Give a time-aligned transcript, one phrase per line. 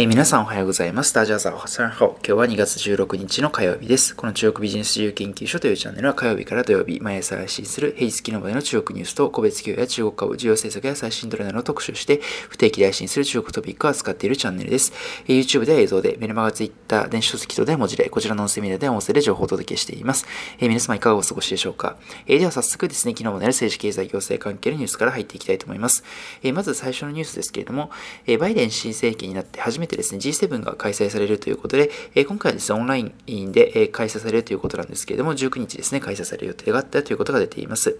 [0.00, 1.12] えー、皆さんおはようございます。
[1.12, 2.16] ダジャーザーハサンホ。
[2.26, 4.16] 今日は2月16日の火曜日です。
[4.16, 14.94] この中国ビジネス自由研究所というチャンネルは火曜日から土曜日、毎朝配信する平日機の場での中国ニュースと個別企業や中国株、需要政策や最新トレンドの特集して、不定期で配信する中国トピックを扱っているチャンネルです。
[15.28, 20.24] えー、YouTube では映像で、メルマガツイッター、電子書籍等で文字で、こちらの音声メディアで音声で情報をお届けしています。
[20.60, 21.98] えー、皆様いかがお過ごしでしょうか。
[22.26, 26.04] えでは早速ですね、昨日もなる政治経済行政関係のニュースから入っていきたいと思います。
[26.42, 27.90] えまず最初のニュースですけれども、
[28.26, 37.98] えバイデン新政権になって初めてですね、G7 が開催されるということで、え今回はですね、オンラインで、え開催されるということなんですけれども、19日ですね、開催される予定があったということが出ています。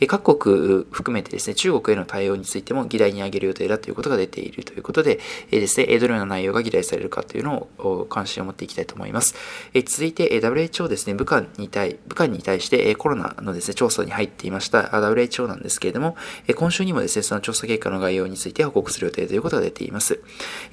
[0.00, 9.34] え各国含めてですね、中国への対応についても議題に挙げる予定だということが出ているということで、えですね、どのような内容が議題されるかというのを関心を持っていきたいと思います。
[9.74, 20.20] え続いて、WHO ですね、武漢に対、武漢に対して、えコロナのですね、調査に入っていました WHO なんですけれども、え今週にもですね、その調査結果の概要について報告する予定ということが出ています。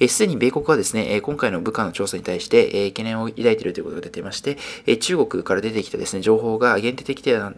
[0.08, 7.54] すでに米国はですね、今回の武漢の調査に対して、え懸念を抱いているということが出ていまして、え中国から出てきたですね、情報が限定的では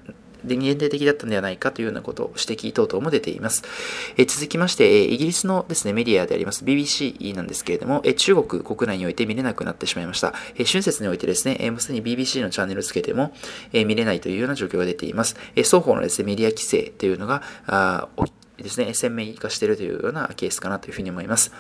[0.46, 3.64] 限定的だったのではないかというようなことを指摘等々も出ています。
[4.18, 10.34] え続きまして、えイギリスのですね、メディアであります BBC なんですけれども、え中国国内において見れなくなってしまいました。
[10.56, 13.34] え春節においてですね、えもうすでに BBC のチャンネルをつけても、
[13.74, 15.36] え見れないというような状況が出ています。
[15.56, 18.08] え双方のですね、メディア規制というのがあ
[18.64, 21.52] ですね、鮮明化しているというようなケースかなというふうに思います。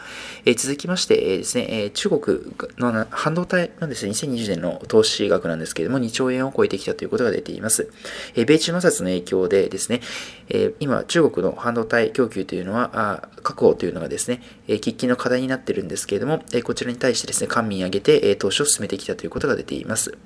[0.46, 2.40] えー、続きまして、えー、ですね、え、中国
[2.78, 7.90] の半導体のですね、2020年の投資額なんですけれども、2兆円を超えてきたということが出ています。
[8.36, 10.02] え米中摩擦の影響でですね、
[10.50, 20.18] え今、中国の半導体供給というのは、あ確保というのがですね、え喫緊の課題になっているんですけれども、えこちらに対してですね、官民挙げて、え投資を進めてきたということが出ています。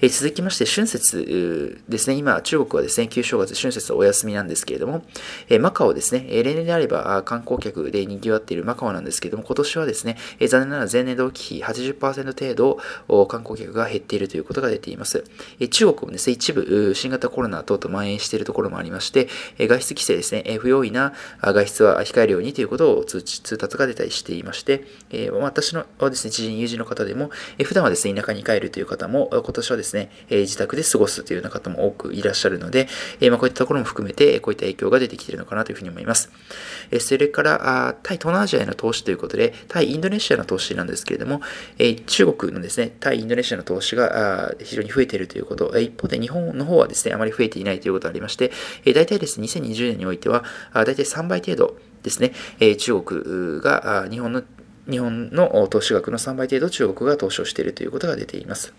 [0.00, 5.04] え続きまして、春節ですね、今、中国はですね、旧正月、春節お休みなんですけれども、
[5.48, 15.24] えマカオですですね、例年であれば観光客で賑わっているマカオなんですけども、今年はですね、残念ながら前年同期比80%程度観光客が減っているということが出ています。
[15.70, 19.28] 中国もですね、一部新型コロナ等々蔓延しているところもありまして、
[19.58, 21.12] 外出規制ですね、不用意な
[21.42, 24.86] 外出は控えるようにということを通知、通達が出たりしていまして、
[25.32, 27.30] 私のですね、知人、友人の方でも、
[27.62, 32.88] 普段はですね、田舎に帰るという方も、今年はですね、自宅で過ごすというような方も多くいらっしゃるので、
[33.20, 36.30] こういったところも含めて、こういった影響が出てきているのかなというふうに思います。。
[36.98, 41.40] それから、対東南アジアへの投資ということで、対インドネシアの投資なんですけれども、
[42.06, 48.50] 中国のですね、対インドネシアの投資が非常に増えているということ、一方で日本の方はですね、あまり増えていないということがありまして、
[48.86, 52.32] 大体ですね、2020年においては、大体3倍程度ですね、
[52.76, 54.42] 中国が日本の
[54.90, 58.72] 日本の投資額の3倍程度中国が投資をしているということが出ています。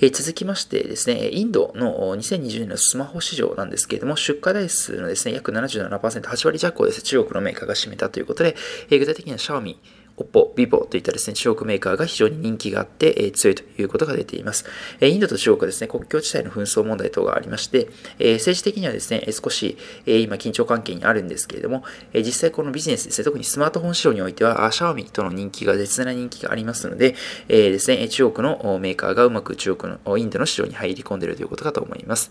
[0.00, 8.56] え続きましてですね、インドの2020年のスマホ市場なんですけれども、出荷台数のですね、約77%、8割弱をですね、中国のメーカーが占めたということで、
[8.90, 9.78] え具体的にはシャオミ、
[10.16, 14.64] Oppo、Vivo といったですね、中国メーカーが非常に人気があって、えー、強いということが出ています。
[15.00, 17.88] えー、インドと中国はですね、国境地帯の紛争問題等がありまして、
[18.18, 19.76] えー、政治的にはですね、少し、
[20.06, 27.16] えー、今緊張関係にあるんですけれども、えー、実際このビジネスですね、特にスマートフォン市場においては、シャオミとの人気が絶大な人気がありますので、
[27.48, 32.30] えー、ですね、中国のメーカーがうまく中国の、インドの市場に入り込んでいるということかと思います。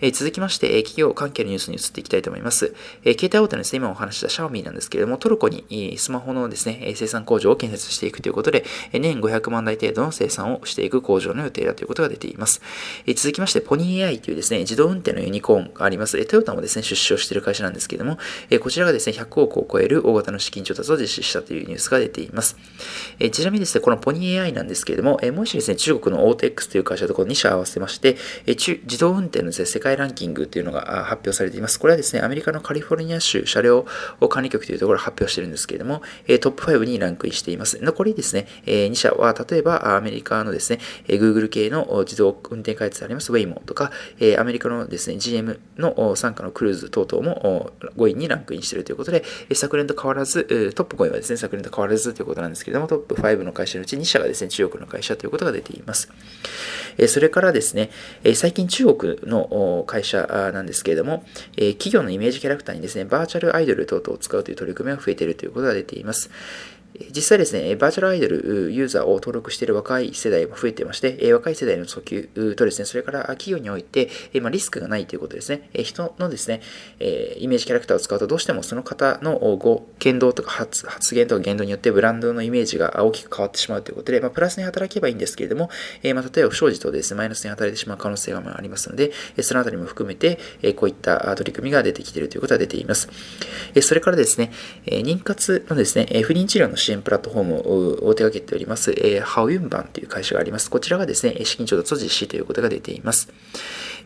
[0.00, 2.74] えー、続きまして、企業関係のニュースに移っていきたいと思います。
[3.04, 12.60] えー、携帯大手のですね、今お話したシャオミなんですけれども、トルコにスマホのですね、生産工場を建設していくということで、年500万台程度の生産をしていく工場の予定だということが出ています。
[13.14, 16.24] 続きまして、ポニー AI というですね、自動運転のユニコーンがあります。
[16.26, 18.18] トヨタもですね、出資をしている会社なんですけども、
[18.60, 22.56] こちらがですね、100億を超える大型の資金調達を実施したというニュースが出ています。
[23.32, 31.78] ちなみにですね、このポニー AI なんですけれども、もしですね、中国の OTX という会社とこの2社合わせまして、自動運転の、世界ランキングというのが発表されています。
[31.78, 33.86] これはですね、アメリカのカリフォルニア州車両
[34.28, 36.02] 管理局というところが発表しているんですけれども、
[36.40, 37.78] トップ5にランクインしています。
[37.82, 43.90] 残りですね、え2社は、例えばアメリカのですね、Google 系の自動運転開発であります Waymo とか、
[44.38, 49.24] アメリカのですね、GM の傘下のクルーズ等々も5位にランクインしているということで、
[49.54, 56.10] 昨年と変わらず、トップ5位はですね、昨年と変わらずということなんですけれども、トップ5の会社のうち2社がですね、中国の会社ということが出ています。
[57.08, 57.90] それからですね、
[58.34, 61.24] 最近中国の会社なんですけれども、
[61.56, 66.30] 企業のイメージキャラクターにですね、バーチャルアイドル等々を使うという取り組みが増えているということが出ています。
[67.14, 74.10] 実際ですね、バーチャルアイドルユーザーを登録している若い世代も増えていまして、若い世代の訴求とですね、それから企業において、
[74.40, 76.60] まリスクがないということですね、人のですね、
[77.00, 85.70] イメージキャラクターを使うとどうしてもその方のご言動とか発言とか言動によってブランドのイメージが大きく変わってしまうということで、まあ、プラスに働けばいいんですけれども、
[86.14, 90.38] まあ、例えば不祥事とですね、マイナスに働いてしまう可能性がありますので、そのあたりも含めて、
[90.76, 93.08] こういった取り組みが出てきているということが出ています。
[93.80, 94.52] それからですね、
[94.86, 100.70] 妊活のですね、不妊治療の支援プラットフォームを手掛けております、えー、ハウユンバンという会社があります。
[100.70, 103.32] こちらがですね、資金調達を実施ということが出ています。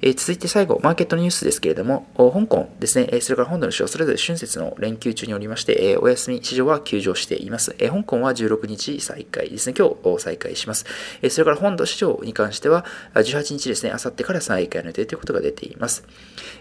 [0.02, 7.74] え、続いて最後、マーケットニュースですけれども、香港ですね、それから本土の市場、それぞれ春節の連休中におりまして、え、お休み市場は休場しています。
[7.78, 10.84] え、香港は16日再開ですね、今日再開します。
[11.22, 12.84] え、それから本土市場に関しては、
[13.14, 16.04] 18日ですね、あさってから再開の予定ということが出ています。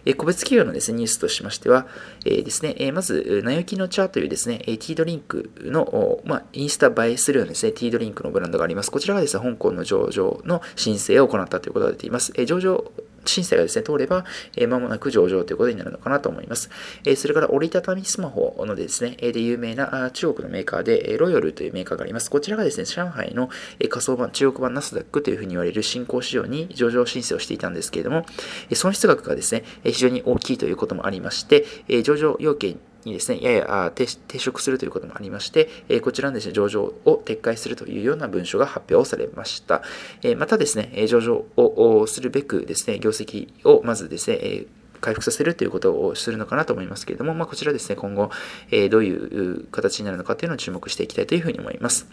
[0.06, 1.88] え、個別企業のですね、ニュースとしましては、
[2.26, 8.92] え、ですね、え、まず、ナヨキのチャーというですね、ティードリンクの、まあ、インスタ映えするようなですね、ティードリンクのブランドがあります。
[8.92, 12.32] こちらがですね、香港の上場の申請を行ったということが出ています。
[12.36, 12.92] え、上場
[13.26, 14.26] 申請がですね、通れば、
[14.56, 16.70] えー、間もなく上場ということになるのかなと思います。
[17.04, 22.30] えー、それから折りたたみスマホのですね、で有名な中国のメーカーで、ロイヤルというメーカーがあります。
[22.30, 23.50] こちらがですね、上海の
[23.90, 28.26] 仮想版、中国版ナスダックというふうに言われる新興市場に上場申請をしていたんですけれども、
[28.74, 31.66] 損失額がですね、非常に大きいということもありまして、
[32.04, 39.84] 上場要件にですね、やや抵触するということもありまして、えこちらのですね、上場を撤回するというような文書が発表されました。
[40.24, 44.68] えまたですね、上場をするべくですね、業績をまずですね、え
[45.02, 48.32] 回復させるということをするのかなと思いますけれども、まあ、こちらですね、今後、
[48.72, 52.08] えどういう形になるのかというのを注目していきたいというふうに思います。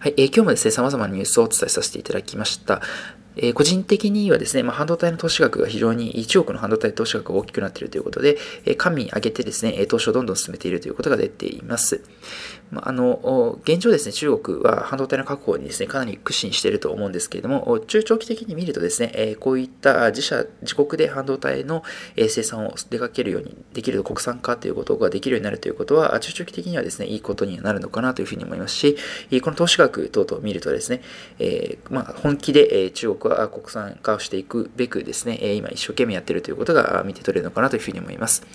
[0.00, 2.82] はい、えー、今日もですね、様々なニュースをお伝えさせていただきました。
[3.36, 12.02] え、個人的にはですね、まあ、半導体の投資額が非常に1億の半導体投資額が大きくなっているということで、えー、官民挙げてですね、投資をどんどん進めているということが出ています。
[12.72, 21.84] まあ、あの、現状ですね、中国は半導体の確保にですね、かなり苦心していると思うんですけれども、中長期的に見るとですね、えこういった自社、自国で半導体の
[22.16, 28.96] 生産を出かけるようにできる国産化ということができるようになるということは、中長期的にはですね、いいことになるのかなというふうに思いますし、
[29.42, 31.02] この投資額等々を見るとですね、
[31.40, 38.46] えー、まあ、本気で中国は国産化をしていくべくですね、今一生懸命やっているということが見て取れるのかなというふうに思います。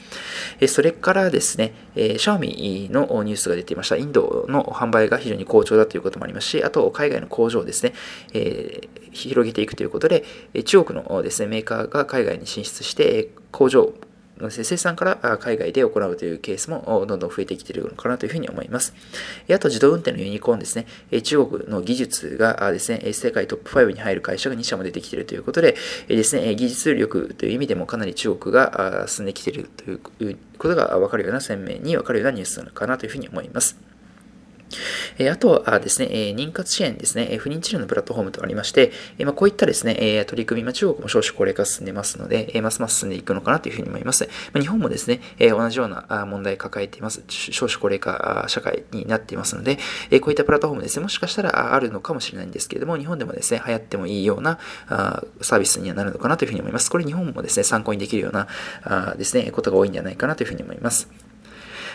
[0.67, 4.06] それからですね、シャオミのニュースが出ていました。
[4.07, 7.93] インドの販売が非常に好調だということもありますし、あと海外の工場をですね、
[8.33, 10.23] えー、広げていくということで、
[10.65, 13.93] 中国のですね、メーカーが海外に進出して、工場
[14.39, 18.93] の生産から海外で行うというケースもどんどん増えてきているのかなというふうに思います。
[19.51, 20.85] あと自動運転のユニコーンですね、
[21.23, 25.75] 中国の技術がですね、世界トップ5に入る会社が2社も出てきているということで
[26.07, 33.96] ですね、技術力という意味でもかなり中国が進んできているということが分かるような鮮明に分かるようなニュースなのかなというふうに思います。
[35.17, 44.29] えあとはですね、え妊活支援ですね、え不妊治療のプラットフォームとありまして、えまこういったですね、え取り組み、ま中国も少子高齢化進んでますので、えますます進んでいくのかなというふうに思います。
[44.53, 47.23] ま日本もですね、え同じような問題抱えています。
[47.27, 49.79] 少子高齢化社会になっていますので、
[50.11, 56.89] えこういったプラットフォームですね、もしかしたらあるのかもしれないんですけれども、日本でもですね、流行ってもいいようなあサービスにはなるのかなというふうに思います。
[56.91, 58.47] これ日本もですね、参考にできるような
[58.83, 61.26] あですね、ことが多いんじゃないかなというふうに思います。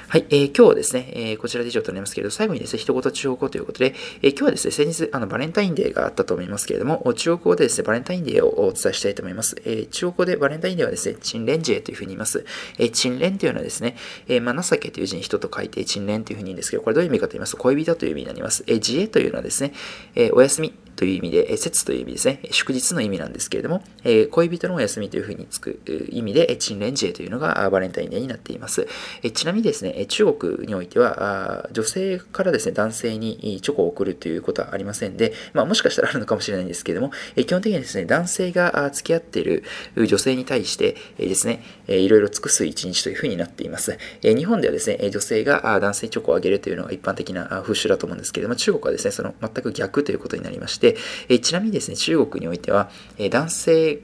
[0.08, 9.56] はい、えー、今日はですね、えー、こちらで以上となりますけれど、最後にですね、一言中国語ということで、えー、今日はですね、先日、あの、バレンタインデーがあったと思いますけれども、中国語でですね、バレンタインデーをお伝えしたいと思います。
[9.64, 12.44] えー、中国語でバレンタインデーはですね、チンレンジェというふうに言います。
[12.78, 13.96] えー、チンレンというのはですね、
[14.28, 18.64] えー、まあ、情けという字に人と書いて、チンレンというふうに言うんですけど、これどういう意味かと言いますと、恋人という意味になります。
[18.66, 19.72] えー、自衛というのはですね、
[20.14, 28.86] えー、お休みという意味で、節という意味ですね、祝日の意味なんですけれども、え恋人のお休みというふうにつく意味で、チンレンジェというのがバレンタインデーになっています。
[29.22, 39.64] えちなみにですね、中国においては、女性からですね、男性にチョコを送るということはありませんで、まあ、もしかしたらあるのかもしれないんですけれども、基本的にですね、男性が付き合っている
[39.96, 43.98] 女性に対してですね、いろいろ尽くす一日というふうになっています。
[44.22, 50.96] 日本ではですね、女性が男性チョコをあげるというのが一般的な風習だと思うんですけれども、中国はですね、その全く逆ということになりまして、
[51.40, 52.90] ちなみにですね、中国においては、
[53.30, 54.00] 男性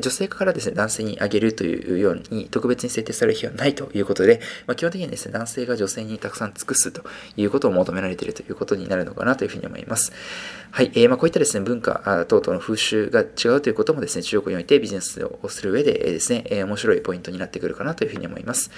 [0.00, 7.02] 女性からですね、男性にあげるというように特別に設定される日はないということで、まあ、基本的にですね、男性が女性にたくさん尽くすと
[7.36, 10.12] いうことを求められているということになるのかなというふうに思います。
[10.70, 18.70] はい、えー、まあ、こういったですね、文化等々の風習が違うということもですね、中国においてビジネスをする上でですね、え、面白いポイントになってくるかなというふうに思います。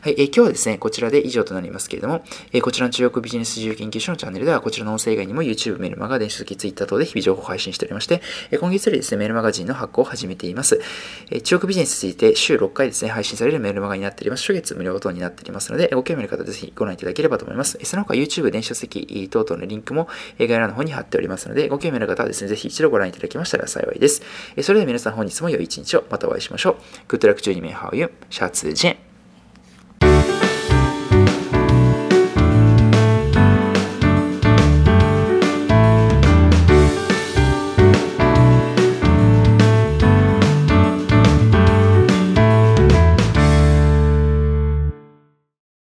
[0.00, 8.22] はい、えー、今日はですね、こちらで以上となりますけれども、え、こちらの中国ビジネス自由研究所のチャンネルでは、こちらの音声以外にも YouTube、メルマガ、電子書籍、Twitter 等で日々情報を配信しておりまして、
[8.52, 10.59] え今月よりですね、メルマガジンの発行を始めています。
[11.30, 14.42] え中国ビジネスについて週6回ですね、配信されるメールマガになっております。
[14.42, 17.78] 初月無料等になっておりますので、ご興味ある方はぜひご覧いただければと思います。
[17.82, 24.22] その他 YouTube、電子書籍等々のリンクも概要欄の方に貼っておりますので、ご興味ある方はですね、ぜひ一度ご覧いただきましたら幸いです。
[24.62, 26.76] それでは皆さん本日も良い一日をまたお会いしましょう。
[27.08, 29.09] グッドラック12名ハオユン、シャツジェン。